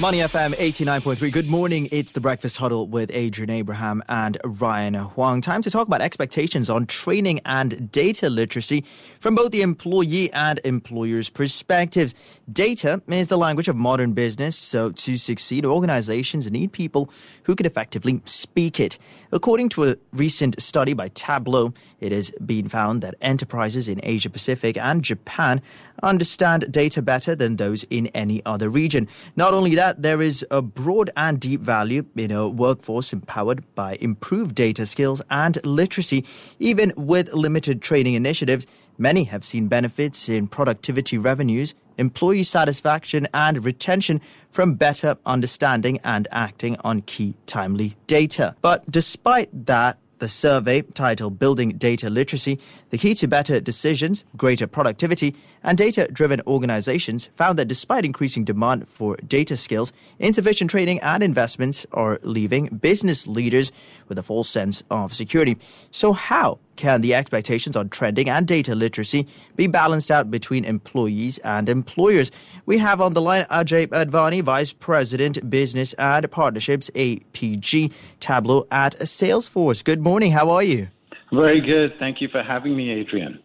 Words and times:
Money 0.00 0.20
FM 0.20 0.54
89.3. 0.54 1.30
Good 1.30 1.46
morning. 1.46 1.86
It's 1.92 2.12
the 2.12 2.22
Breakfast 2.22 2.56
Huddle 2.56 2.86
with 2.86 3.10
Adrian 3.12 3.50
Abraham 3.50 4.02
and 4.08 4.38
Ryan 4.42 4.94
Huang. 4.94 5.42
Time 5.42 5.60
to 5.60 5.70
talk 5.70 5.88
about 5.88 6.00
expectations 6.00 6.70
on 6.70 6.86
training 6.86 7.40
and 7.44 7.92
data 7.92 8.30
literacy 8.30 8.80
from 9.20 9.34
both 9.34 9.52
the 9.52 9.60
employee 9.60 10.32
and 10.32 10.58
employer's 10.64 11.28
perspectives. 11.28 12.14
Data 12.50 13.02
is 13.08 13.28
the 13.28 13.36
language 13.36 13.68
of 13.68 13.76
modern 13.76 14.14
business, 14.14 14.56
so 14.56 14.90
to 14.90 15.18
succeed, 15.18 15.66
organizations 15.66 16.50
need 16.50 16.72
people 16.72 17.10
who 17.44 17.54
can 17.54 17.66
effectively 17.66 18.22
speak 18.24 18.80
it. 18.80 18.96
According 19.32 19.68
to 19.70 19.84
a 19.84 19.96
recent 20.14 20.62
study 20.62 20.94
by 20.94 21.08
Tableau, 21.08 21.74
it 22.00 22.10
has 22.10 22.30
been 22.44 22.70
found 22.70 23.02
that 23.02 23.16
enterprises 23.20 23.86
in 23.86 24.00
Asia 24.02 24.30
Pacific 24.30 24.78
and 24.78 25.02
Japan 25.02 25.60
understand 26.02 26.72
data 26.72 27.02
better 27.02 27.34
than 27.34 27.56
those 27.56 27.84
in 27.90 28.06
any 28.08 28.40
other 28.46 28.70
region. 28.70 29.06
Not 29.36 29.52
only 29.52 29.74
that, 29.74 29.89
that 29.90 30.02
there 30.02 30.22
is 30.22 30.46
a 30.52 30.62
broad 30.62 31.10
and 31.16 31.40
deep 31.40 31.60
value 31.60 32.04
in 32.14 32.30
a 32.30 32.48
workforce 32.48 33.12
empowered 33.12 33.64
by 33.74 33.96
improved 34.00 34.54
data 34.54 34.86
skills 34.86 35.20
and 35.28 35.58
literacy, 35.66 36.24
even 36.60 36.92
with 36.96 37.32
limited 37.32 37.82
training 37.82 38.14
initiatives. 38.14 38.68
Many 38.98 39.24
have 39.24 39.44
seen 39.44 39.66
benefits 39.66 40.28
in 40.28 40.46
productivity 40.46 41.18
revenues, 41.18 41.74
employee 41.98 42.44
satisfaction, 42.44 43.26
and 43.34 43.64
retention 43.64 44.20
from 44.48 44.74
better 44.74 45.16
understanding 45.26 45.98
and 46.04 46.28
acting 46.30 46.76
on 46.84 47.02
key 47.02 47.34
timely 47.46 47.96
data. 48.06 48.54
But 48.62 48.88
despite 48.88 49.66
that, 49.66 49.98
the 50.20 50.28
survey, 50.28 50.82
titled 50.82 51.38
Building 51.38 51.70
Data 51.70 52.08
Literacy, 52.08 52.58
the 52.90 52.98
key 52.98 53.14
to 53.16 53.26
better 53.26 53.60
decisions, 53.60 54.22
greater 54.36 54.66
productivity, 54.66 55.34
and 55.64 55.76
data 55.76 56.08
driven 56.12 56.40
organizations, 56.46 57.26
found 57.32 57.58
that 57.58 57.68
despite 57.68 58.04
increasing 58.04 58.44
demand 58.44 58.88
for 58.88 59.16
data 59.16 59.56
skills, 59.56 59.92
insufficient 60.18 60.70
training 60.70 61.00
and 61.00 61.22
investments 61.22 61.84
are 61.92 62.20
leaving 62.22 62.66
business 62.66 63.26
leaders 63.26 63.72
with 64.08 64.18
a 64.18 64.22
false 64.22 64.48
sense 64.48 64.82
of 64.90 65.12
security. 65.12 65.56
So, 65.90 66.12
how 66.12 66.60
can 66.76 67.00
the 67.00 67.14
expectations 67.14 67.76
on 67.76 67.88
trending 67.88 68.28
and 68.28 68.46
data 68.46 68.74
literacy 68.74 69.26
be 69.56 69.66
balanced 69.66 70.10
out 70.10 70.30
between 70.30 70.64
employees 70.64 71.38
and 71.38 71.68
employers? 71.68 72.30
We 72.66 72.78
have 72.78 73.00
on 73.00 73.12
the 73.12 73.20
line 73.20 73.44
Ajay 73.44 73.88
Advani, 73.88 74.42
Vice 74.42 74.72
President, 74.72 75.50
Business 75.50 75.92
and 75.94 76.30
Partnerships, 76.30 76.90
APJ 76.94 77.92
Tableau 78.20 78.66
at 78.70 78.94
Salesforce. 79.00 79.84
Good 79.84 80.00
morning. 80.02 80.32
How 80.32 80.50
are 80.50 80.62
you? 80.62 80.88
Very 81.32 81.60
good. 81.60 81.96
Thank 81.98 82.20
you 82.20 82.28
for 82.28 82.42
having 82.42 82.76
me, 82.76 82.90
Adrian. 82.90 83.38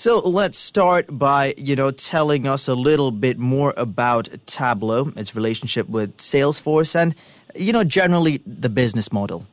So 0.00 0.20
let's 0.20 0.58
start 0.58 1.06
by, 1.10 1.54
you 1.56 1.74
know, 1.74 1.90
telling 1.90 2.46
us 2.46 2.68
a 2.68 2.74
little 2.74 3.10
bit 3.10 3.38
more 3.38 3.74
about 3.76 4.28
Tableau, 4.46 5.12
its 5.16 5.34
relationship 5.34 5.88
with 5.88 6.16
Salesforce, 6.18 6.94
and, 6.94 7.14
you 7.56 7.72
know, 7.72 7.84
generally 7.84 8.40
the 8.46 8.68
business 8.68 9.12
model. 9.12 9.46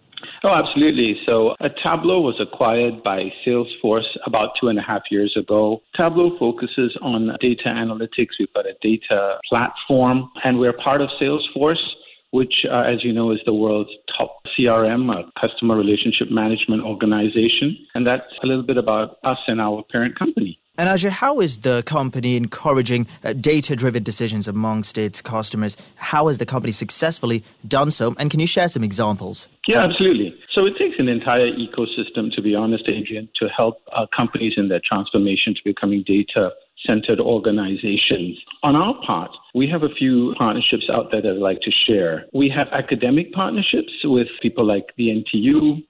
Oh, 0.43 0.53
absolutely. 0.53 1.19
So 1.25 1.55
uh, 1.59 1.69
Tableau 1.83 2.21
was 2.21 2.39
acquired 2.39 3.03
by 3.03 3.31
Salesforce 3.45 4.07
about 4.25 4.49
two 4.59 4.67
and 4.67 4.79
a 4.79 4.81
half 4.81 5.03
years 5.11 5.35
ago. 5.37 5.81
Tableau 5.95 6.37
focuses 6.37 6.95
on 7.01 7.35
data 7.39 7.67
analytics. 7.67 8.37
We've 8.39 8.53
got 8.53 8.65
a 8.65 8.75
data 8.81 9.39
platform, 9.49 10.29
and 10.43 10.59
we're 10.59 10.73
part 10.73 11.01
of 11.01 11.09
Salesforce 11.21 11.83
which, 12.31 12.65
uh, 12.69 12.81
as 12.81 13.01
you 13.01 13.13
know, 13.13 13.31
is 13.31 13.39
the 13.45 13.53
world's 13.53 13.91
top 14.17 14.41
CRM, 14.57 15.09
a 15.09 15.23
customer 15.39 15.77
relationship 15.77 16.29
management 16.29 16.83
organization. 16.83 17.77
And 17.95 18.05
that's 18.05 18.23
a 18.43 18.45
little 18.45 18.63
bit 18.63 18.75
about 18.75 19.19
us 19.23 19.37
and 19.47 19.61
our 19.61 19.83
parent 19.89 20.19
company. 20.19 20.59
And 20.77 20.89
Ajay, 20.89 21.09
how 21.09 21.39
is 21.39 21.59
the 21.59 21.83
company 21.83 22.35
encouraging 22.35 23.07
uh, 23.23 23.31
data 23.31 23.75
driven 23.77 24.03
decisions 24.03 24.47
amongst 24.47 24.97
its 24.97 25.21
customers? 25.21 25.77
How 25.95 26.27
has 26.27 26.37
the 26.37 26.45
company 26.45 26.73
successfully 26.73 27.45
done 27.65 27.91
so? 27.91 28.13
And 28.19 28.29
can 28.29 28.41
you 28.41 28.47
share 28.47 28.67
some 28.67 28.83
examples? 28.83 29.47
Yeah, 29.67 29.85
absolutely. 29.85 30.35
So 30.51 30.65
it 30.65 30.73
takes 30.77 30.95
an 30.99 31.07
entire 31.07 31.49
ecosystem, 31.51 32.29
to 32.35 32.41
be 32.41 32.55
honest, 32.55 32.89
Adrian, 32.89 33.29
to 33.37 33.47
help 33.47 33.81
uh, 33.93 34.05
companies 34.15 34.53
in 34.57 34.67
their 34.67 34.81
transformation 34.85 35.55
to 35.55 35.61
becoming 35.63 36.03
data 36.05 36.51
centered 36.85 37.19
organizations. 37.19 38.37
On 38.61 38.75
our 38.75 38.95
part, 39.05 39.31
we 39.53 39.67
have 39.69 39.83
a 39.83 39.89
few 39.89 40.35
partnerships 40.37 40.89
out 40.91 41.09
there 41.11 41.21
that 41.21 41.31
I'd 41.31 41.37
like 41.37 41.61
to 41.61 41.71
share. 41.71 42.25
We 42.33 42.49
have 42.49 42.67
academic 42.73 43.31
partnerships 43.31 43.93
with 44.03 44.27
people 44.41 44.65
like 44.65 44.87
the 44.97 45.07
NTU, 45.07 45.83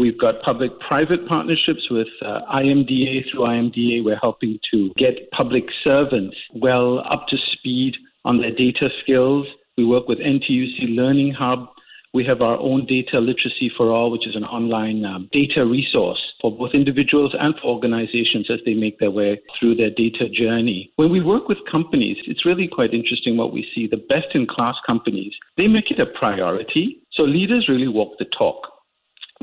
We've 0.00 0.18
got 0.18 0.40
public 0.40 0.70
private 0.80 1.28
partnerships 1.28 1.90
with 1.90 2.08
uh, 2.24 2.40
IMDA. 2.54 3.30
Through 3.30 3.40
IMDA, 3.40 4.02
we're 4.02 4.16
helping 4.16 4.58
to 4.70 4.94
get 4.96 5.30
public 5.30 5.64
servants 5.84 6.38
well 6.54 7.00
up 7.00 7.26
to 7.28 7.36
speed 7.52 7.96
on 8.24 8.40
their 8.40 8.50
data 8.50 8.88
skills. 9.02 9.46
We 9.76 9.84
work 9.84 10.08
with 10.08 10.18
NTUC 10.18 10.96
Learning 10.96 11.34
Hub. 11.34 11.68
We 12.14 12.24
have 12.24 12.40
our 12.40 12.56
own 12.56 12.86
Data 12.86 13.20
Literacy 13.20 13.70
for 13.76 13.90
All, 13.90 14.10
which 14.10 14.26
is 14.26 14.36
an 14.36 14.44
online 14.44 15.04
um, 15.04 15.28
data 15.32 15.66
resource 15.66 16.18
for 16.40 16.50
both 16.50 16.70
individuals 16.72 17.34
and 17.38 17.54
for 17.56 17.68
organizations 17.68 18.50
as 18.50 18.60
they 18.64 18.72
make 18.72 18.98
their 19.00 19.10
way 19.10 19.38
through 19.58 19.74
their 19.74 19.90
data 19.90 20.30
journey. 20.30 20.94
When 20.96 21.12
we 21.12 21.20
work 21.20 21.46
with 21.46 21.58
companies, 21.70 22.16
it's 22.26 22.46
really 22.46 22.68
quite 22.68 22.94
interesting 22.94 23.36
what 23.36 23.52
we 23.52 23.68
see. 23.74 23.86
The 23.86 24.04
best 24.08 24.28
in 24.34 24.46
class 24.46 24.76
companies, 24.86 25.34
they 25.58 25.66
make 25.66 25.90
it 25.90 26.00
a 26.00 26.06
priority. 26.06 27.02
So 27.12 27.24
leaders 27.24 27.68
really 27.68 27.88
walk 27.88 28.14
the 28.18 28.24
talk. 28.24 28.79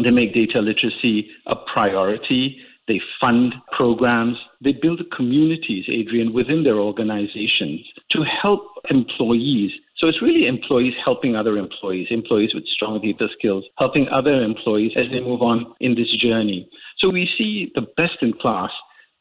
They 0.04 0.12
make 0.12 0.34
data 0.34 0.60
literacy 0.60 1.30
a 1.48 1.56
priority. 1.56 2.60
They 2.88 3.02
fund 3.20 3.54
programs. 3.76 4.38
They 4.64 4.72
build 4.72 5.02
communities, 5.16 5.86
Adrian, 5.90 6.34
within 6.34 6.64
their 6.64 6.78
organizations 6.78 7.82
to 8.12 8.24
help 8.24 8.62
employees. 8.90 9.72
So 9.98 10.08
it's 10.08 10.22
really 10.22 10.48
employees 10.48 10.94
helping 11.04 11.36
other 11.36 11.58
employees, 11.58 12.08
employees 12.12 12.54
with 12.54 12.66
strong 12.68 13.02
data 13.02 13.28
skills, 13.38 13.66
helping 13.78 14.08
other 14.10 14.42
employees 14.44 14.92
as 14.96 15.06
they 15.12 15.20
move 15.20 15.42
on 15.42 15.74
in 15.80 15.96
this 15.96 16.14
journey. 16.16 16.70
So 17.00 17.10
we 17.12 17.28
see 17.38 17.72
the 17.76 17.88
best 17.98 18.18
in 18.22 18.34
class 18.34 18.72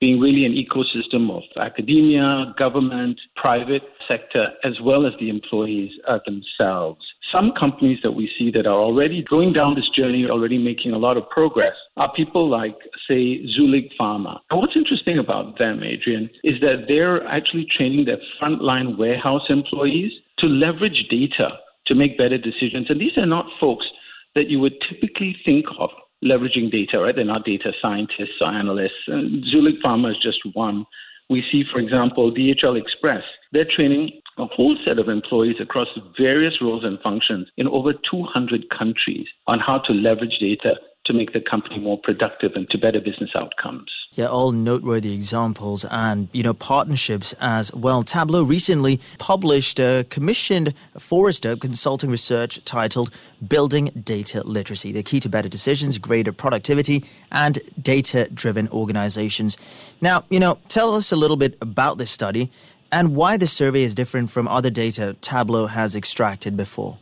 being 0.00 0.20
really 0.20 0.44
an 0.44 0.52
ecosystem 0.52 1.30
of 1.30 1.42
academia, 1.56 2.54
government, 2.58 3.18
private 3.34 3.82
sector, 4.06 4.48
as 4.62 4.74
well 4.82 5.06
as 5.06 5.14
the 5.18 5.30
employees 5.30 5.90
uh, 6.06 6.18
themselves. 6.26 7.00
Some 7.32 7.52
companies 7.58 7.98
that 8.02 8.12
we 8.12 8.30
see 8.38 8.50
that 8.52 8.66
are 8.66 8.78
already 8.78 9.24
going 9.28 9.52
down 9.52 9.74
this 9.74 9.88
journey, 9.88 10.26
already 10.28 10.58
making 10.58 10.92
a 10.92 10.98
lot 10.98 11.16
of 11.16 11.28
progress, 11.28 11.74
are 11.96 12.12
people 12.14 12.48
like, 12.48 12.76
say, 13.08 13.44
Zuellig 13.58 13.90
Pharma. 13.98 14.38
And 14.50 14.60
what's 14.60 14.76
interesting 14.76 15.18
about 15.18 15.58
them, 15.58 15.82
Adrian, 15.82 16.30
is 16.44 16.60
that 16.60 16.84
they're 16.86 17.26
actually 17.26 17.66
training 17.76 18.04
their 18.04 18.18
frontline 18.40 18.96
warehouse 18.96 19.42
employees 19.48 20.12
to 20.38 20.46
leverage 20.46 21.06
data 21.10 21.58
to 21.86 21.94
make 21.94 22.18
better 22.18 22.38
decisions. 22.38 22.90
And 22.90 23.00
these 23.00 23.16
are 23.16 23.26
not 23.26 23.46
folks 23.60 23.86
that 24.34 24.48
you 24.48 24.60
would 24.60 24.74
typically 24.88 25.36
think 25.44 25.66
of 25.78 25.90
leveraging 26.24 26.70
data, 26.70 27.00
right? 27.00 27.14
They're 27.14 27.24
not 27.24 27.44
data 27.44 27.72
scientists 27.80 28.40
or 28.40 28.48
analysts. 28.48 29.08
And 29.08 29.44
Pharma 29.84 30.10
is 30.10 30.18
just 30.22 30.38
one. 30.54 30.84
We 31.28 31.42
see, 31.50 31.64
for 31.72 31.80
example, 31.80 32.32
DHL 32.32 32.80
Express. 32.80 33.22
They're 33.52 33.64
training 33.64 34.20
a 34.38 34.46
whole 34.46 34.76
set 34.84 34.98
of 34.98 35.08
employees 35.08 35.56
across 35.60 35.88
various 36.18 36.60
roles 36.60 36.84
and 36.84 36.98
functions 37.00 37.48
in 37.56 37.66
over 37.68 37.92
200 37.92 38.68
countries 38.70 39.26
on 39.46 39.58
how 39.58 39.78
to 39.78 39.92
leverage 39.92 40.38
data 40.38 40.76
to 41.06 41.12
make 41.12 41.32
the 41.32 41.40
company 41.40 41.78
more 41.78 41.98
productive 41.98 42.52
and 42.54 42.68
to 42.70 42.78
better 42.78 43.00
business 43.00 43.30
outcomes. 43.34 43.90
Yeah, 44.12 44.26
all 44.26 44.52
noteworthy 44.52 45.14
examples 45.14 45.84
and, 45.90 46.28
you 46.32 46.42
know, 46.42 46.52
partnerships 46.52 47.32
as 47.40 47.72
well. 47.74 48.02
Tableau 48.02 48.42
recently 48.42 49.00
published 49.18 49.78
a 49.78 50.04
commissioned 50.10 50.74
Forrester 50.98 51.56
consulting 51.56 52.10
research 52.10 52.64
titled 52.64 53.10
Building 53.46 53.90
Data 54.04 54.42
Literacy, 54.44 54.92
the 54.92 55.02
key 55.02 55.20
to 55.20 55.28
better 55.28 55.48
decisions, 55.48 55.98
greater 55.98 56.32
productivity, 56.32 57.04
and 57.30 57.58
data 57.80 58.28
driven 58.32 58.68
organizations. 58.68 59.56
Now, 60.00 60.24
you 60.28 60.40
know, 60.40 60.58
tell 60.68 60.94
us 60.94 61.12
a 61.12 61.16
little 61.16 61.36
bit 61.36 61.56
about 61.60 61.98
this 61.98 62.10
study 62.10 62.50
and 62.96 63.14
why 63.14 63.36
the 63.36 63.46
survey 63.46 63.82
is 63.82 63.94
different 63.94 64.30
from 64.30 64.48
other 64.48 64.70
data 64.70 65.14
Tableau 65.20 65.66
has 65.66 65.94
extracted 65.94 66.56
before. 66.56 66.98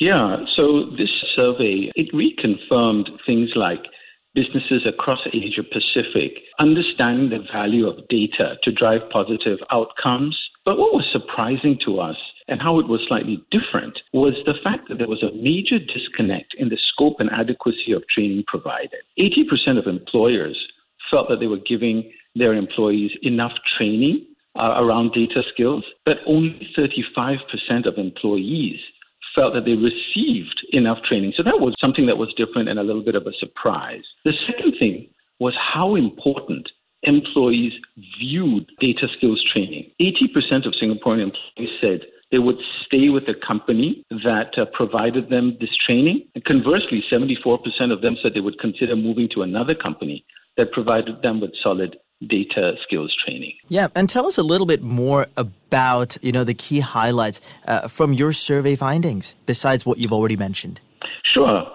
Yeah, 0.00 0.36
so 0.56 0.86
this 0.96 1.10
survey, 1.34 1.90
it 1.94 2.08
reconfirmed 2.12 3.08
things 3.26 3.50
like 3.54 3.82
businesses 4.34 4.86
across 4.86 5.20
Asia 5.32 5.62
Pacific 5.62 6.32
understanding 6.58 7.28
the 7.28 7.44
value 7.52 7.86
of 7.86 8.08
data 8.08 8.56
to 8.62 8.72
drive 8.72 9.02
positive 9.10 9.58
outcomes. 9.70 10.38
But 10.64 10.78
what 10.78 10.94
was 10.94 11.04
surprising 11.12 11.78
to 11.84 12.00
us 12.00 12.16
and 12.48 12.62
how 12.62 12.78
it 12.78 12.88
was 12.88 13.00
slightly 13.06 13.44
different 13.50 13.98
was 14.14 14.34
the 14.46 14.54
fact 14.64 14.88
that 14.88 14.96
there 14.96 15.08
was 15.08 15.22
a 15.22 15.34
major 15.36 15.78
disconnect 15.78 16.54
in 16.58 16.70
the 16.70 16.78
scope 16.80 17.16
and 17.18 17.30
adequacy 17.30 17.92
of 17.92 18.08
training 18.08 18.44
provided. 18.46 19.00
80% 19.18 19.78
of 19.78 19.86
employers 19.86 20.56
felt 21.10 21.28
that 21.28 21.40
they 21.40 21.46
were 21.46 21.66
giving 21.68 22.10
their 22.34 22.54
employees 22.54 23.12
enough 23.22 23.52
training 23.76 24.26
uh, 24.58 24.82
around 24.82 25.12
data 25.12 25.42
skills, 25.52 25.84
but 26.04 26.18
only 26.26 26.68
35% 26.76 27.86
of 27.86 27.98
employees 27.98 28.78
felt 29.34 29.54
that 29.54 29.64
they 29.64 29.74
received 29.74 30.66
enough 30.72 30.98
training. 31.02 31.32
So 31.36 31.42
that 31.42 31.60
was 31.60 31.74
something 31.80 32.06
that 32.06 32.16
was 32.16 32.32
different 32.36 32.68
and 32.68 32.78
a 32.78 32.82
little 32.82 33.04
bit 33.04 33.14
of 33.14 33.26
a 33.26 33.32
surprise. 33.38 34.02
The 34.24 34.32
second 34.46 34.74
thing 34.78 35.08
was 35.38 35.54
how 35.56 35.94
important 35.94 36.70
employees 37.02 37.72
viewed 38.18 38.70
data 38.80 39.06
skills 39.16 39.44
training. 39.52 39.90
80% 40.00 40.66
of 40.66 40.72
Singaporean 40.72 41.22
employees 41.22 41.70
said 41.80 42.00
they 42.32 42.38
would 42.38 42.56
stay 42.84 43.08
with 43.08 43.26
the 43.26 43.34
company 43.46 44.04
that 44.10 44.58
uh, 44.58 44.64
provided 44.72 45.30
them 45.30 45.56
this 45.60 45.76
training. 45.86 46.26
And 46.34 46.44
conversely, 46.44 47.04
74% 47.10 47.92
of 47.92 48.00
them 48.00 48.16
said 48.20 48.32
they 48.34 48.40
would 48.40 48.58
consider 48.58 48.96
moving 48.96 49.28
to 49.34 49.42
another 49.42 49.74
company 49.74 50.24
that 50.56 50.72
provided 50.72 51.22
them 51.22 51.40
with 51.40 51.52
solid 51.62 51.96
data 52.26 52.74
skills 52.82 53.14
training. 53.24 53.54
Yeah, 53.68 53.88
and 53.94 54.08
tell 54.08 54.26
us 54.26 54.38
a 54.38 54.42
little 54.42 54.66
bit 54.66 54.82
more 54.82 55.26
about 55.36 56.16
you 56.22 56.32
know 56.32 56.44
the 56.44 56.54
key 56.54 56.80
highlights 56.80 57.40
uh, 57.66 57.88
from 57.88 58.12
your 58.12 58.32
survey 58.32 58.76
findings 58.76 59.34
besides 59.46 59.84
what 59.84 59.98
you've 59.98 60.12
already 60.12 60.36
mentioned. 60.36 60.80
Sure. 61.24 61.66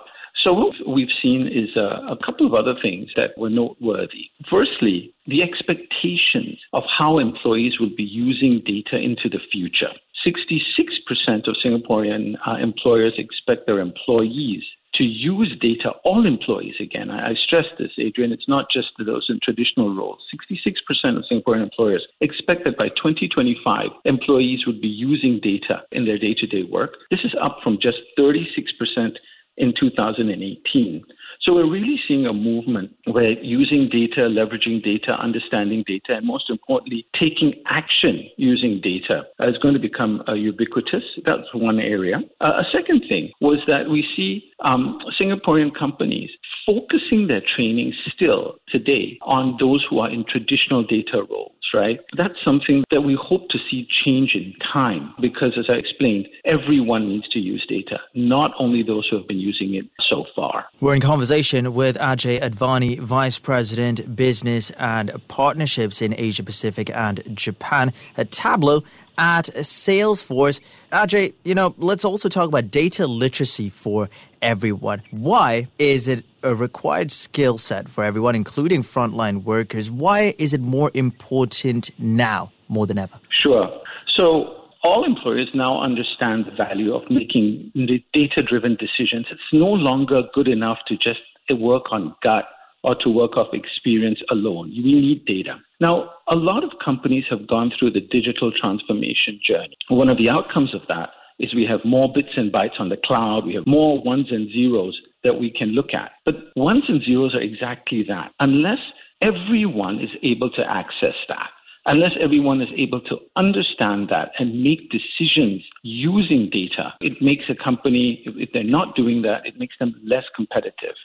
So 0.43 0.53
what 0.53 0.73
we've 0.87 1.11
seen 1.21 1.47
is 1.47 1.75
a, 1.75 2.13
a 2.13 2.17
couple 2.25 2.47
of 2.47 2.55
other 2.55 2.73
things 2.81 3.11
that 3.15 3.37
were 3.37 3.49
noteworthy. 3.49 4.31
Firstly, 4.49 5.13
the 5.27 5.43
expectations 5.43 6.57
of 6.73 6.83
how 6.97 7.19
employees 7.19 7.79
will 7.79 7.95
be 7.95 8.03
using 8.03 8.61
data 8.65 8.97
into 8.97 9.29
the 9.29 9.39
future. 9.51 9.91
66% 10.25 11.47
of 11.47 11.55
Singaporean 11.63 12.35
uh, 12.47 12.55
employers 12.55 13.13
expect 13.17 13.67
their 13.67 13.79
employees 13.79 14.63
to 15.01 15.07
use 15.07 15.57
data, 15.59 15.89
all 16.03 16.27
employees 16.27 16.75
again. 16.79 17.09
I, 17.09 17.31
I, 17.31 17.33
stress 17.33 17.65
this, 17.79 17.89
Adrian, 17.97 18.31
it's 18.31 18.47
not 18.47 18.67
just 18.71 18.89
those 19.03 19.25
in 19.29 19.39
traditional 19.41 19.95
roles. 19.95 20.19
66% 20.31 21.17
of 21.17 21.23
Singaporean 21.31 21.63
employers 21.63 22.05
expect 22.21 22.65
that 22.65 22.77
by 22.77 22.89
2025, 22.89 23.87
employees 24.05 24.67
would 24.67 24.79
be 24.79 24.87
using 24.87 25.39
data 25.41 25.81
in 25.91 26.05
their 26.05 26.19
day 26.19 26.35
to 26.35 26.45
day 26.45 26.63
work. 26.63 26.91
This 27.09 27.21
is 27.23 27.33
up 27.41 27.57
from 27.63 27.79
just 27.81 27.97
36% 28.19 29.15
in 29.57 29.73
2018. 29.79 31.03
So 31.43 31.55
we're 31.55 31.69
really 31.69 31.99
seeing 32.07 32.27
a 32.27 32.33
movement 32.33 32.91
where 33.05 33.31
using 33.31 33.89
data, 33.89 34.29
leveraging 34.29 34.83
data, 34.83 35.13
understanding 35.13 35.83
data, 35.87 36.17
and 36.17 36.27
most 36.27 36.51
importantly, 36.51 37.07
taking 37.19 37.55
action 37.65 38.29
using 38.37 38.79
data 38.79 39.23
is 39.39 39.57
going 39.57 39.73
to 39.73 39.79
become 39.79 40.21
uh, 40.27 40.33
ubiquitous. 40.33 41.03
That's 41.25 41.51
one 41.53 41.79
area. 41.79 42.17
Uh, 42.41 42.61
a 42.61 42.65
second 42.71 43.05
thing 43.09 43.31
was 43.41 43.57
that 43.65 43.89
we 43.89 44.07
see 44.15 44.51
um, 44.63 44.99
Singaporean 45.19 45.75
companies 45.77 46.29
focusing 46.63 47.25
their 47.25 47.41
training 47.55 47.93
still 48.13 48.57
today 48.69 49.17
on 49.23 49.57
those 49.59 49.83
who 49.89 49.97
are 49.97 50.11
in 50.11 50.23
traditional 50.29 50.83
data 50.83 51.23
roles 51.27 51.53
right? 51.73 52.01
That's 52.17 52.33
something 52.43 52.83
that 52.91 52.99
we 52.99 53.15
hope 53.15 53.47
to 53.47 53.57
see 53.69 53.87
change 54.03 54.35
in 54.35 54.53
time 54.73 55.13
because, 55.21 55.57
as 55.57 55.67
I 55.69 55.75
explained, 55.75 56.27
everyone 56.43 57.07
needs 57.07 57.29
to 57.29 57.39
use 57.39 57.65
data, 57.65 57.97
not 58.13 58.51
only 58.59 58.83
those 58.83 59.07
who 59.09 59.15
have 59.15 59.25
been 59.25 59.39
using 59.39 59.75
it 59.75 59.85
so 60.01 60.25
far. 60.35 60.65
We're 60.81 60.95
in 60.95 61.01
conversation 61.01 61.30
with 61.31 61.95
Ajay 61.95 62.41
Advani, 62.41 62.99
Vice 62.99 63.39
President, 63.39 64.17
Business 64.17 64.69
and 64.71 65.13
Partnerships 65.29 66.01
in 66.01 66.13
Asia 66.17 66.43
Pacific 66.43 66.89
and 66.89 67.23
Japan 67.33 67.93
at 68.17 68.31
Tableau 68.31 68.83
at 69.17 69.45
Salesforce. 69.45 70.59
Ajay, 70.91 71.33
you 71.45 71.55
know, 71.55 71.73
let's 71.77 72.03
also 72.03 72.27
talk 72.27 72.49
about 72.49 72.69
data 72.69 73.07
literacy 73.07 73.69
for 73.69 74.09
everyone. 74.41 75.03
Why 75.11 75.69
is 75.79 76.09
it 76.09 76.25
a 76.43 76.53
required 76.53 77.11
skill 77.11 77.57
set 77.57 77.87
for 77.87 78.03
everyone, 78.03 78.35
including 78.35 78.83
frontline 78.83 79.45
workers? 79.45 79.89
Why 79.89 80.35
is 80.37 80.53
it 80.53 80.59
more 80.59 80.91
important 80.93 81.91
now 81.97 82.51
more 82.67 82.85
than 82.85 82.97
ever? 82.97 83.17
Sure. 83.29 83.71
So, 84.05 84.60
all 84.83 85.03
employers 85.05 85.49
now 85.53 85.81
understand 85.81 86.45
the 86.45 86.55
value 86.55 86.93
of 86.93 87.03
making 87.09 87.71
data 88.13 88.41
driven 88.41 88.75
decisions. 88.75 89.27
It's 89.29 89.41
no 89.53 89.67
longer 89.67 90.23
good 90.33 90.47
enough 90.47 90.79
to 90.87 90.97
just 90.97 91.19
work 91.49 91.91
on 91.91 92.15
gut 92.23 92.45
or 92.83 92.95
to 92.95 93.09
work 93.09 93.37
off 93.37 93.53
experience 93.53 94.19
alone. 94.31 94.69
We 94.69 94.93
need 94.93 95.25
data. 95.25 95.59
Now, 95.79 96.11
a 96.27 96.35
lot 96.35 96.63
of 96.63 96.71
companies 96.83 97.25
have 97.29 97.47
gone 97.47 97.71
through 97.77 97.91
the 97.91 98.01
digital 98.01 98.51
transformation 98.51 99.39
journey. 99.45 99.75
One 99.89 100.09
of 100.09 100.17
the 100.17 100.29
outcomes 100.29 100.73
of 100.73 100.81
that 100.87 101.09
is 101.39 101.53
we 101.53 101.65
have 101.65 101.81
more 101.83 102.11
bits 102.13 102.29
and 102.37 102.51
bytes 102.51 102.79
on 102.79 102.89
the 102.89 102.97
cloud, 103.03 103.45
we 103.45 103.55
have 103.55 103.65
more 103.67 104.01
ones 104.03 104.27
and 104.31 104.51
zeros 104.51 104.99
that 105.23 105.39
we 105.39 105.51
can 105.51 105.69
look 105.69 105.93
at. 105.93 106.11
But 106.25 106.35
ones 106.55 106.83
and 106.87 107.03
zeros 107.03 107.35
are 107.35 107.41
exactly 107.41 108.03
that. 108.07 108.31
Unless 108.39 108.79
everyone 109.21 109.99
is 109.99 110.09
able 110.23 110.49
to 110.51 110.61
access 110.61 111.15
that, 111.27 111.49
unless 111.85 112.11
everyone 112.19 112.61
is 112.61 112.69
able 112.77 113.01
to 113.01 113.17
understand 113.35 114.09
that 114.09 114.31
and 114.39 114.63
make 114.63 114.91
decisions 114.91 115.63
using 115.83 116.49
data, 116.51 116.93
it 117.01 117.21
makes 117.21 117.45
a 117.49 117.55
company, 117.55 118.23
if 118.25 118.49
they're 118.53 118.63
not 118.63 118.95
doing 118.95 119.21
that, 119.23 119.45
it 119.45 119.57
makes 119.57 119.75
them 119.79 119.93
less 120.03 120.25
competitive. 120.35 120.95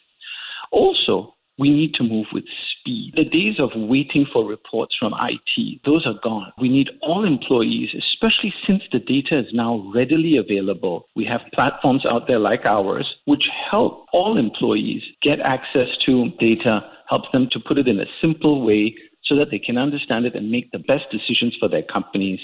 Also, 0.71 1.35
we 1.59 1.71
need 1.71 1.95
to 1.95 2.03
move 2.03 2.27
with 2.33 2.45
speed. 2.71 3.15
The 3.17 3.25
days 3.25 3.59
of 3.59 3.71
waiting 3.75 4.27
for 4.31 4.45
reports 4.45 4.95
from 4.99 5.15
IT, 5.15 5.81
those 5.85 6.07
are 6.07 6.19
gone. 6.23 6.53
We 6.61 6.69
need 6.69 6.91
all 7.01 7.25
employees, 7.25 7.91
especially 7.97 8.53
since 8.67 8.83
the 8.93 8.99
data 8.99 9.39
is 9.39 9.47
now 9.53 9.91
readily 9.95 10.37
available. 10.37 11.09
We 11.17 11.25
have 11.25 11.41
platforms 11.55 12.05
out 12.05 12.27
there 12.27 12.39
like 12.39 12.67
ours, 12.67 13.07
which 13.25 13.49
help 13.71 14.07
all 14.13 14.37
employees 14.37 15.03
get 15.23 15.41
access 15.41 15.89
to 16.05 16.31
data, 16.39 16.81
helps 17.09 17.29
them 17.33 17.49
to 17.53 17.61
put 17.61 17.79
it 17.79 17.89
in 17.89 18.01
a 18.01 18.07
simple 18.21 18.65
way 18.65 18.95
so 19.27 19.37
that 19.37 19.49
they 19.51 19.59
can 19.59 19.79
understand 19.79 20.25
it 20.25 20.35
and 20.35 20.51
make 20.51 20.71
the 20.73 20.79
best 20.79 21.05
decisions 21.11 21.57
for 21.59 21.69
their 21.69 21.83
companies. 21.83 22.41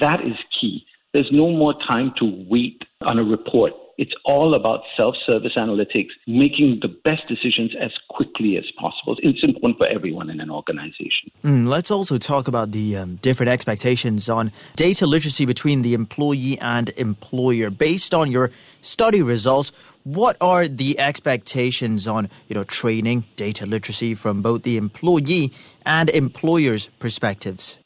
That 0.00 0.20
is 0.20 0.36
key. 0.60 0.84
There's 1.12 1.30
no 1.32 1.50
more 1.50 1.74
time 1.86 2.12
to 2.18 2.44
wait 2.48 2.82
on 3.02 3.18
a 3.18 3.24
report. 3.24 3.72
It's 3.98 4.12
all 4.24 4.54
about 4.54 4.82
self 4.96 5.16
service 5.26 5.54
analytics, 5.56 6.10
making 6.28 6.78
the 6.82 6.88
best 6.88 7.26
decisions 7.26 7.72
as 7.80 7.90
quickly 8.08 8.56
as 8.56 8.64
possible. 8.78 9.16
It's 9.24 9.42
important 9.42 9.76
for 9.76 9.88
everyone 9.88 10.30
in 10.30 10.40
an 10.40 10.50
organization. 10.50 11.32
Mm, 11.42 11.68
let's 11.68 11.90
also 11.90 12.16
talk 12.16 12.46
about 12.46 12.70
the 12.70 12.96
um, 12.96 13.16
different 13.16 13.50
expectations 13.50 14.28
on 14.28 14.52
data 14.76 15.04
literacy 15.04 15.46
between 15.46 15.82
the 15.82 15.94
employee 15.94 16.60
and 16.60 16.90
employer. 16.90 17.70
Based 17.70 18.14
on 18.14 18.30
your 18.30 18.52
study 18.80 19.20
results, 19.20 19.72
what 20.04 20.36
are 20.40 20.68
the 20.68 20.96
expectations 21.00 22.06
on 22.06 22.28
you 22.46 22.54
know 22.54 22.62
training 22.62 23.24
data 23.34 23.66
literacy 23.66 24.14
from 24.14 24.42
both 24.42 24.62
the 24.62 24.76
employee 24.76 25.52
and 25.84 26.08
employer's 26.10 26.88
perspectives? 27.00 27.78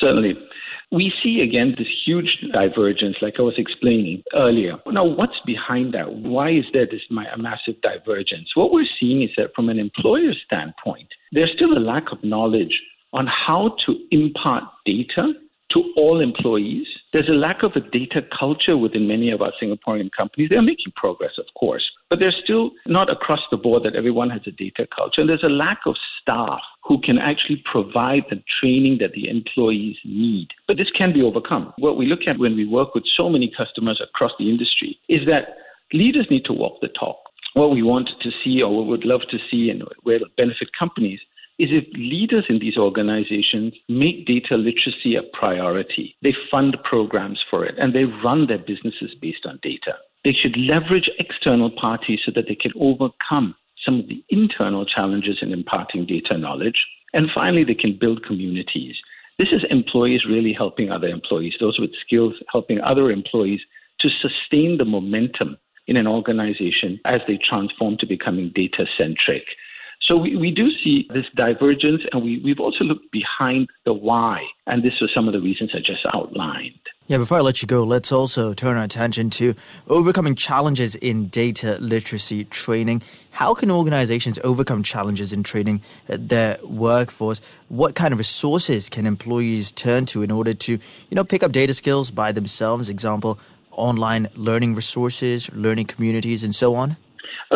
Certainly 0.00 0.36
we 0.92 1.12
see 1.22 1.40
again 1.40 1.74
this 1.78 1.88
huge 2.04 2.38
divergence, 2.52 3.16
like 3.22 3.34
I 3.38 3.42
was 3.42 3.54
explaining 3.56 4.22
earlier. 4.34 4.76
Now, 4.86 5.04
what's 5.04 5.40
behind 5.46 5.94
that? 5.94 6.12
Why 6.12 6.50
is 6.50 6.64
there 6.72 6.86
this 6.86 7.00
massive 7.10 7.80
divergence? 7.82 8.50
What 8.54 8.72
we're 8.72 8.86
seeing 9.00 9.22
is 9.22 9.30
that 9.38 9.54
from 9.56 9.70
an 9.70 9.78
employer 9.78 10.32
standpoint, 10.44 11.08
there's 11.32 11.52
still 11.56 11.76
a 11.76 11.80
lack 11.80 12.12
of 12.12 12.22
knowledge 12.22 12.78
on 13.14 13.26
how 13.26 13.76
to 13.86 13.96
impart 14.10 14.64
data 14.84 15.32
to 15.70 15.92
all 15.96 16.20
employees. 16.20 16.86
There's 17.14 17.28
a 17.28 17.32
lack 17.32 17.62
of 17.62 17.72
a 17.74 17.80
data 17.80 18.20
culture 18.38 18.76
within 18.76 19.08
many 19.08 19.30
of 19.30 19.40
our 19.40 19.52
Singaporean 19.62 20.10
companies. 20.14 20.50
They're 20.50 20.60
making 20.60 20.92
progress, 20.96 21.32
of 21.38 21.46
course, 21.58 21.90
but 22.10 22.18
there's 22.18 22.36
still 22.44 22.72
not 22.86 23.10
across 23.10 23.40
the 23.50 23.56
board 23.56 23.82
that 23.84 23.96
everyone 23.96 24.28
has 24.28 24.42
a 24.46 24.50
data 24.50 24.86
culture. 24.94 25.22
And 25.22 25.30
there's 25.30 25.42
a 25.42 25.48
lack 25.48 25.80
of 25.86 25.96
staff 26.20 26.60
who 26.84 27.00
can 27.00 27.18
actually 27.18 27.62
provide 27.64 28.24
the 28.28 28.42
training 28.60 28.98
that 28.98 29.12
the 29.12 29.28
employees 29.28 29.96
need. 30.04 30.48
But 30.66 30.76
this 30.76 30.90
can 30.90 31.12
be 31.12 31.22
overcome. 31.22 31.72
What 31.78 31.96
we 31.96 32.06
look 32.06 32.26
at 32.26 32.38
when 32.38 32.56
we 32.56 32.66
work 32.66 32.94
with 32.94 33.04
so 33.06 33.28
many 33.28 33.52
customers 33.56 34.00
across 34.02 34.32
the 34.38 34.50
industry 34.50 34.98
is 35.08 35.26
that 35.26 35.56
leaders 35.92 36.26
need 36.30 36.44
to 36.46 36.52
walk 36.52 36.80
the 36.80 36.88
talk. 36.88 37.18
What 37.54 37.70
we 37.70 37.82
want 37.82 38.08
to 38.20 38.30
see 38.42 38.62
or 38.62 38.82
we 38.82 38.88
would 38.88 39.04
love 39.04 39.22
to 39.30 39.38
see 39.50 39.70
and 39.70 39.84
where 40.02 40.16
it 40.16 40.36
benefit 40.36 40.68
companies 40.76 41.20
is 41.58 41.68
if 41.70 41.86
leaders 41.94 42.46
in 42.48 42.58
these 42.58 42.76
organizations 42.76 43.74
make 43.88 44.26
data 44.26 44.56
literacy 44.56 45.14
a 45.14 45.22
priority, 45.38 46.16
they 46.22 46.34
fund 46.50 46.76
programs 46.82 47.44
for 47.48 47.64
it, 47.64 47.74
and 47.78 47.94
they 47.94 48.04
run 48.04 48.46
their 48.46 48.58
businesses 48.58 49.14
based 49.20 49.46
on 49.46 49.60
data. 49.62 49.94
They 50.24 50.32
should 50.32 50.56
leverage 50.56 51.10
external 51.18 51.70
parties 51.70 52.20
so 52.24 52.32
that 52.34 52.46
they 52.48 52.54
can 52.54 52.72
overcome 52.80 53.54
some 53.84 54.00
of 54.00 54.08
the 54.08 54.24
internal 54.28 54.84
challenges 54.84 55.38
in 55.42 55.52
imparting 55.52 56.06
data 56.06 56.38
knowledge. 56.38 56.86
And 57.12 57.30
finally, 57.34 57.64
they 57.64 57.74
can 57.74 57.98
build 57.98 58.24
communities. 58.24 58.96
This 59.38 59.48
is 59.52 59.64
employees 59.70 60.24
really 60.24 60.52
helping 60.52 60.90
other 60.90 61.08
employees, 61.08 61.54
those 61.58 61.78
with 61.78 61.90
skills 62.04 62.34
helping 62.50 62.80
other 62.80 63.10
employees 63.10 63.60
to 64.00 64.08
sustain 64.08 64.78
the 64.78 64.84
momentum 64.84 65.56
in 65.86 65.96
an 65.96 66.06
organization 66.06 67.00
as 67.04 67.20
they 67.26 67.38
transform 67.38 67.96
to 67.98 68.06
becoming 68.06 68.52
data 68.54 68.86
centric. 68.96 69.44
So 70.04 70.16
we, 70.16 70.36
we 70.36 70.50
do 70.50 70.68
see 70.82 71.08
this 71.14 71.26
divergence, 71.36 72.02
and 72.12 72.24
we, 72.24 72.40
we've 72.44 72.58
also 72.58 72.84
looked 72.84 73.10
behind 73.12 73.68
the 73.84 73.92
why. 73.92 74.42
And 74.66 74.82
this 74.82 74.94
was 75.00 75.10
some 75.14 75.28
of 75.28 75.32
the 75.32 75.40
reasons 75.40 75.70
I 75.74 75.78
just 75.78 76.04
outlined. 76.12 76.74
Yeah, 77.06 77.18
before 77.18 77.38
I 77.38 77.40
let 77.40 77.62
you 77.62 77.68
go, 77.68 77.84
let's 77.84 78.10
also 78.10 78.54
turn 78.54 78.76
our 78.76 78.84
attention 78.84 79.30
to 79.30 79.54
overcoming 79.88 80.34
challenges 80.34 80.94
in 80.96 81.28
data 81.28 81.76
literacy 81.80 82.44
training. 82.44 83.02
How 83.32 83.54
can 83.54 83.70
organizations 83.70 84.38
overcome 84.42 84.82
challenges 84.82 85.32
in 85.32 85.42
training 85.42 85.82
uh, 86.08 86.16
their 86.18 86.58
workforce? 86.64 87.40
What 87.68 87.94
kind 87.94 88.12
of 88.12 88.18
resources 88.18 88.88
can 88.88 89.06
employees 89.06 89.72
turn 89.72 90.06
to 90.06 90.22
in 90.22 90.30
order 90.30 90.54
to, 90.54 90.72
you 90.72 91.14
know, 91.14 91.24
pick 91.24 91.42
up 91.42 91.52
data 91.52 91.74
skills 91.74 92.10
by 92.10 92.32
themselves? 92.32 92.88
Example, 92.88 93.38
online 93.72 94.28
learning 94.34 94.74
resources, 94.74 95.52
learning 95.52 95.86
communities, 95.86 96.42
and 96.42 96.54
so 96.54 96.74
on? 96.74 96.96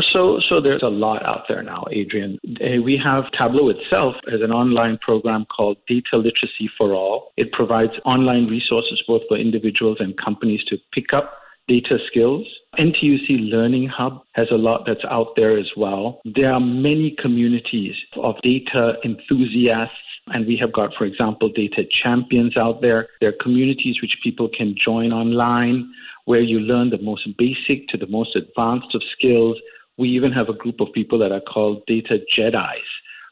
So, 0.00 0.40
so 0.46 0.60
there's 0.60 0.82
a 0.82 0.88
lot 0.88 1.24
out 1.24 1.44
there 1.48 1.62
now, 1.62 1.84
Adrian. 1.90 2.38
Uh, 2.60 2.82
we 2.82 3.00
have 3.02 3.30
Tableau 3.32 3.70
itself 3.70 4.14
as 4.32 4.40
an 4.42 4.52
online 4.52 4.98
program 4.98 5.46
called 5.46 5.78
Data 5.88 6.16
Literacy 6.16 6.70
for 6.76 6.92
All. 6.92 7.32
It 7.36 7.52
provides 7.52 7.92
online 8.04 8.46
resources 8.46 9.02
both 9.06 9.22
for 9.28 9.38
individuals 9.38 9.98
and 10.00 10.16
companies 10.18 10.62
to 10.64 10.76
pick 10.92 11.12
up 11.12 11.38
data 11.68 11.98
skills. 12.06 12.46
NTUC 12.78 13.50
Learning 13.50 13.88
Hub 13.88 14.22
has 14.34 14.48
a 14.50 14.56
lot 14.56 14.84
that's 14.86 15.04
out 15.10 15.34
there 15.36 15.58
as 15.58 15.70
well. 15.76 16.20
There 16.24 16.52
are 16.52 16.60
many 16.60 17.16
communities 17.18 17.94
of 18.16 18.40
data 18.42 18.94
enthusiasts 19.04 19.94
and 20.28 20.46
we 20.46 20.56
have 20.56 20.72
got, 20.72 20.92
for 20.94 21.04
example, 21.04 21.48
data 21.48 21.84
champions 21.90 22.56
out 22.56 22.82
there. 22.82 23.08
There 23.20 23.30
are 23.30 23.42
communities 23.42 24.02
which 24.02 24.18
people 24.22 24.48
can 24.48 24.74
join 24.76 25.12
online 25.12 25.92
where 26.24 26.40
you 26.40 26.58
learn 26.58 26.90
the 26.90 26.98
most 26.98 27.28
basic 27.38 27.86
to 27.88 27.96
the 27.96 28.08
most 28.08 28.34
advanced 28.34 28.94
of 28.94 29.02
skills. 29.16 29.56
We 29.98 30.08
even 30.10 30.32
have 30.32 30.48
a 30.48 30.52
group 30.52 30.80
of 30.80 30.92
people 30.92 31.18
that 31.18 31.32
are 31.32 31.40
called 31.40 31.84
data 31.86 32.18
Jedi's 32.36 32.86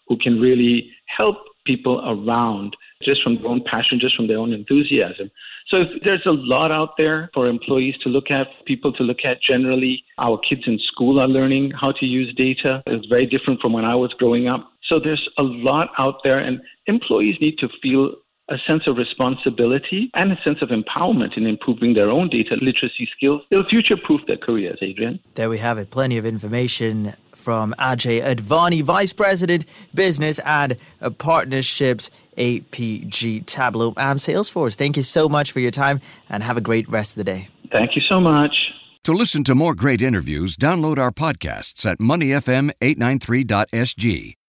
who 0.06 0.16
can 0.16 0.40
really 0.40 0.90
help 1.06 1.37
people 1.64 2.00
around 2.06 2.76
just 3.02 3.23
from 3.23 3.37
their 3.37 3.47
own 3.47 3.62
passion, 3.64 3.99
just 3.99 4.16
from 4.16 4.26
their 4.26 4.38
own 4.38 4.52
enthusiasm. 4.52 5.30
So 5.68 5.85
there's 6.04 6.26
a 6.26 6.33
lot 6.33 6.71
out 6.71 6.90
there 6.99 7.30
for 7.33 7.47
employees 7.47 7.97
to 8.02 8.11
look 8.11 8.30
at, 8.30 8.47
people 8.66 8.92
to 8.94 9.02
look 9.02 9.25
at 9.25 9.40
generally. 9.40 10.04
Our 10.18 10.38
kids 10.38 10.62
in 10.66 10.78
school 10.78 11.18
are 11.18 11.28
learning 11.28 11.73
how 11.73 11.92
to 11.92 12.06
use 12.06 12.35
data. 12.35 12.83
It's 12.87 13.06
very 13.06 13.26
different 13.26 13.61
from 13.61 13.73
when 13.73 13.85
I 13.85 13.94
was 13.94 14.12
growing 14.12 14.47
up. 14.47 14.71
So 14.88 15.00
there's 15.02 15.26
a 15.38 15.42
lot 15.42 15.88
out 15.99 16.16
there, 16.23 16.38
and 16.38 16.61
employees 16.87 17.37
need 17.40 17.56
to 17.59 17.68
feel 17.83 18.14
a 18.49 18.57
sense 18.67 18.87
of 18.87 18.97
responsibility 18.97 20.11
and 20.15 20.33
a 20.33 20.43
sense 20.43 20.59
of 20.61 20.69
empowerment 20.69 21.37
in 21.37 21.47
improving 21.47 21.95
their 21.95 22.11
own 22.11 22.29
data 22.29 22.57
literacy 22.61 23.09
skills. 23.17 23.41
They'll 23.51 23.65
future 23.65 23.97
proof 23.97 24.21
their 24.27 24.37
careers, 24.37 24.79
Adrian. 24.83 25.21
There 25.35 25.49
we 25.49 25.59
have 25.59 25.79
it. 25.79 25.91
Plenty 25.91 26.19
of 26.19 26.27
information 26.27 27.15
from 27.33 27.75
Ajay 27.79 28.23
Advani, 28.23 28.83
Vice 28.83 29.13
President, 29.13 29.65
Business 29.95 30.39
and 30.41 30.77
Partnerships, 31.19 32.11
APJ 32.37 33.47
Tableau 33.47 33.95
and 33.97 34.19
Salesforce. 34.19 34.75
Thank 34.77 34.97
you 34.97 35.03
so 35.03 35.29
much 35.29 35.53
for 35.53 35.61
your 35.61 35.71
time 35.71 36.01
and 36.29 36.43
have 36.43 36.57
a 36.57 36.63
great 36.63 36.89
rest 36.89 37.13
of 37.13 37.17
the 37.17 37.25
day. 37.25 37.49
Thank 37.71 37.97
you 37.97 38.03
so 38.03 38.21
much. 38.21 38.73
To 39.05 39.13
listen 39.13 39.45
to 39.45 39.55
more 39.55 39.75
great 39.75 40.01
interviews, 40.01 40.57
download 40.57 40.97
our 40.99 41.11
podcasts 41.11 41.85
at 41.85 41.99
moneyfm893.sg 41.99 44.35